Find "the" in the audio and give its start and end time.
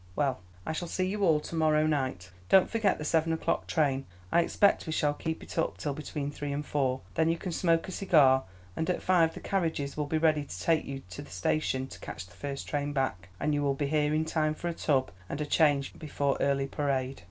2.97-3.05, 9.35-9.39, 11.21-11.29, 12.25-12.33